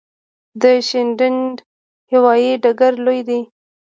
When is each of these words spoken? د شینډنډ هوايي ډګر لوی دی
د 0.61 0.63
شینډنډ 0.87 1.55
هوايي 2.11 2.53
ډګر 2.63 2.93
لوی 3.05 3.19
دی 3.27 3.41